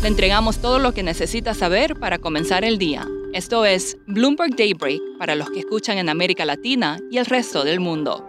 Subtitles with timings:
[0.00, 3.04] Le entregamos todo lo que necesita saber para comenzar el día.
[3.32, 7.80] Esto es Bloomberg Daybreak para los que escuchan en América Latina y el resto del
[7.80, 8.24] mundo.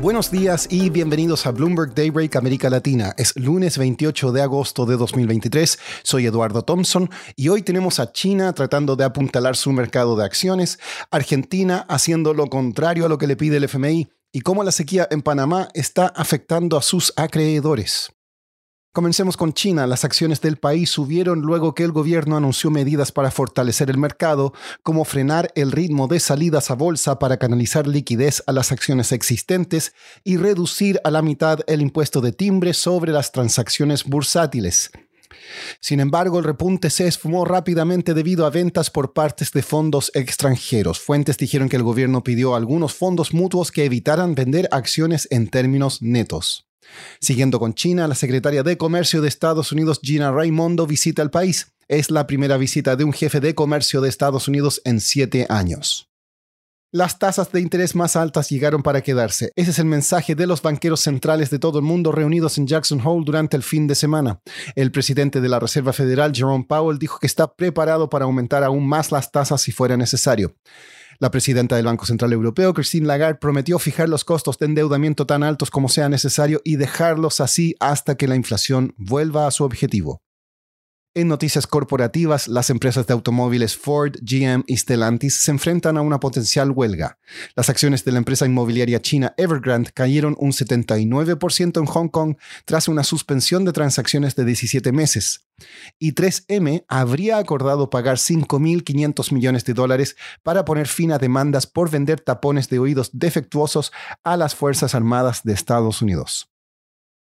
[0.00, 3.14] Buenos días y bienvenidos a Bloomberg Daybreak América Latina.
[3.16, 5.78] Es lunes 28 de agosto de 2023.
[6.02, 10.80] Soy Eduardo Thompson y hoy tenemos a China tratando de apuntalar su mercado de acciones,
[11.12, 15.06] Argentina haciendo lo contrario a lo que le pide el FMI y cómo la sequía
[15.12, 18.10] en Panamá está afectando a sus acreedores.
[18.98, 19.86] Comencemos con China.
[19.86, 24.52] Las acciones del país subieron luego que el gobierno anunció medidas para fortalecer el mercado,
[24.82, 29.92] como frenar el ritmo de salidas a bolsa para canalizar liquidez a las acciones existentes
[30.24, 34.90] y reducir a la mitad el impuesto de timbre sobre las transacciones bursátiles.
[35.78, 40.98] Sin embargo, el repunte se esfumó rápidamente debido a ventas por partes de fondos extranjeros.
[40.98, 45.46] Fuentes dijeron que el gobierno pidió a algunos fondos mutuos que evitaran vender acciones en
[45.46, 46.67] términos netos.
[47.20, 51.72] Siguiendo con China, la secretaria de Comercio de Estados Unidos, Gina Raimondo, visita el país.
[51.88, 56.08] Es la primera visita de un jefe de comercio de Estados Unidos en siete años.
[56.90, 59.52] Las tasas de interés más altas llegaron para quedarse.
[59.56, 63.02] Ese es el mensaje de los banqueros centrales de todo el mundo reunidos en Jackson
[63.04, 64.40] Hole durante el fin de semana.
[64.74, 68.88] El presidente de la Reserva Federal, Jerome Powell, dijo que está preparado para aumentar aún
[68.88, 70.54] más las tasas si fuera necesario.
[71.20, 75.42] La presidenta del Banco Central Europeo, Christine Lagarde, prometió fijar los costos de endeudamiento tan
[75.42, 80.22] altos como sea necesario y dejarlos así hasta que la inflación vuelva a su objetivo.
[81.18, 86.20] En noticias corporativas, las empresas de automóviles Ford, GM y Stellantis se enfrentan a una
[86.20, 87.18] potencial huelga.
[87.56, 92.36] Las acciones de la empresa inmobiliaria china Evergrande cayeron un 79% en Hong Kong
[92.66, 95.40] tras una suspensión de transacciones de 17 meses.
[95.98, 100.14] Y 3M habría acordado pagar 5.500 millones de dólares
[100.44, 103.90] para poner fin a demandas por vender tapones de oídos defectuosos
[104.22, 106.48] a las Fuerzas Armadas de Estados Unidos.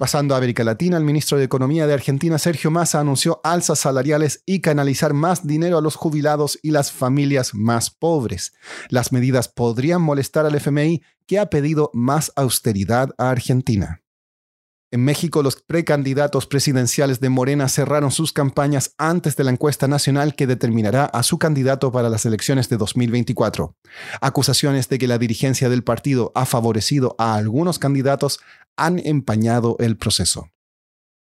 [0.00, 4.42] Pasando a América Latina, el ministro de Economía de Argentina, Sergio Massa, anunció alzas salariales
[4.46, 8.54] y canalizar más dinero a los jubilados y las familias más pobres.
[8.88, 13.99] Las medidas podrían molestar al FMI, que ha pedido más austeridad a Argentina.
[14.92, 20.34] En México, los precandidatos presidenciales de Morena cerraron sus campañas antes de la encuesta nacional
[20.34, 23.76] que determinará a su candidato para las elecciones de 2024.
[24.20, 28.40] Acusaciones de que la dirigencia del partido ha favorecido a algunos candidatos
[28.76, 30.50] han empañado el proceso.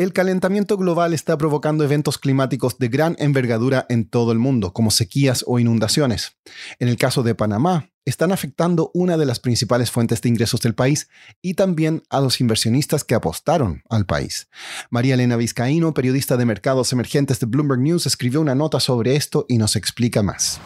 [0.00, 4.90] El calentamiento global está provocando eventos climáticos de gran envergadura en todo el mundo, como
[4.90, 6.38] sequías o inundaciones.
[6.78, 10.74] En el caso de Panamá, están afectando una de las principales fuentes de ingresos del
[10.74, 11.10] país
[11.42, 14.48] y también a los inversionistas que apostaron al país.
[14.88, 19.44] María Elena Vizcaíno, periodista de mercados emergentes de Bloomberg News, escribió una nota sobre esto
[19.50, 20.62] y nos explica más.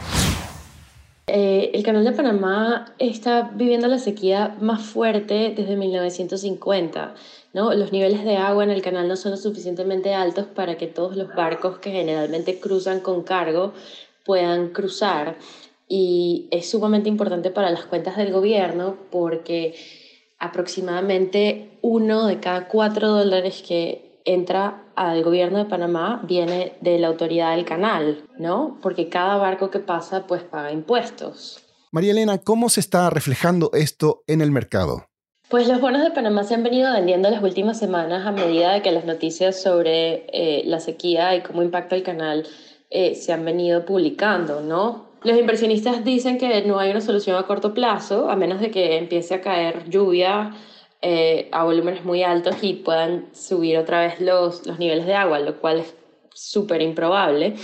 [1.27, 7.15] Eh, el canal de Panamá está viviendo la sequía más fuerte desde 1950.
[7.55, 7.73] ¿no?
[7.73, 11.17] Los niveles de agua en el canal no son lo suficientemente altos para que todos
[11.17, 13.73] los barcos que generalmente cruzan con cargo
[14.25, 15.39] puedan cruzar.
[15.89, 19.75] Y es sumamente importante para las cuentas del gobierno porque
[20.39, 27.09] aproximadamente uno de cada cuatro dólares que entra al gobierno de Panamá viene de la
[27.09, 28.79] autoridad del canal, ¿no?
[28.83, 31.61] Porque cada barco que pasa pues paga impuestos.
[31.93, 35.07] María Elena, ¿cómo se está reflejando esto en el mercado?
[35.49, 38.83] Pues los bonos de Panamá se han venido vendiendo las últimas semanas a medida de
[38.83, 42.47] que las noticias sobre eh, la sequía y cómo impacta el canal
[42.91, 45.11] eh, se han venido publicando, ¿no?
[45.23, 48.99] Los inversionistas dicen que no hay una solución a corto plazo, a menos de que
[48.99, 50.55] empiece a caer lluvia
[51.07, 55.39] eh, a volúmenes muy altos y puedan subir otra vez los, los niveles de agua,
[55.39, 55.95] lo cual es
[56.33, 57.57] súper improbable.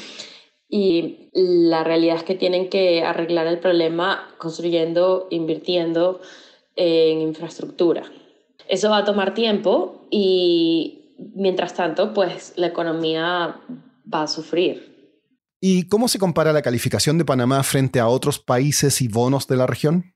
[0.69, 6.21] Y la realidad es que tienen que arreglar el problema construyendo, invirtiendo
[6.77, 8.05] en infraestructura.
[8.69, 13.59] Eso va a tomar tiempo y mientras tanto, pues la economía
[14.13, 15.17] va a sufrir.
[15.63, 19.57] ¿Y cómo se compara la calificación de Panamá frente a otros países y bonos de
[19.57, 20.15] la región?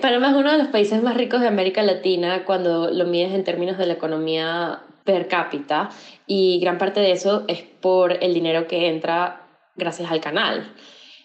[0.00, 3.44] Panamá es uno de los países más ricos de América Latina cuando lo mides en
[3.44, 5.90] términos de la economía per cápita
[6.26, 10.72] y gran parte de eso es por el dinero que entra gracias al canal.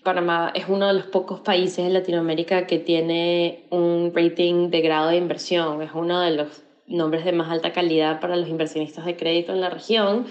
[0.03, 5.09] Panamá es uno de los pocos países en Latinoamérica que tiene un rating de grado
[5.09, 9.15] de inversión, es uno de los nombres de más alta calidad para los inversionistas de
[9.15, 10.25] crédito en la región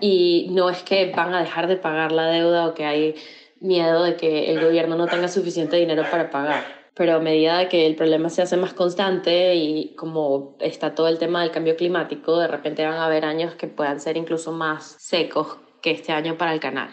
[0.00, 3.14] y no es que van a dejar de pagar la deuda o que hay
[3.60, 6.81] miedo de que el gobierno no tenga suficiente dinero para pagar.
[6.94, 11.18] Pero a medida que el problema se hace más constante y como está todo el
[11.18, 14.96] tema del cambio climático, de repente van a haber años que puedan ser incluso más
[14.98, 16.90] secos que este año para el canal.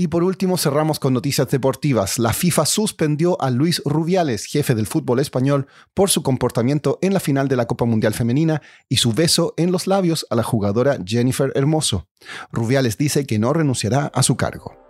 [0.00, 2.18] Y por último cerramos con noticias deportivas.
[2.18, 7.20] La FIFA suspendió a Luis Rubiales, jefe del fútbol español, por su comportamiento en la
[7.20, 10.96] final de la Copa Mundial Femenina y su beso en los labios a la jugadora
[11.04, 12.08] Jennifer Hermoso.
[12.50, 14.89] Rubiales dice que no renunciará a su cargo.